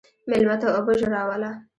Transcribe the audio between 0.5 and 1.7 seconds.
ته اوبه ژر راوله.